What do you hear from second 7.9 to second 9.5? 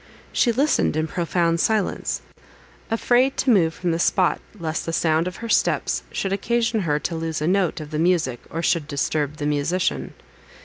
the music, or should disturb the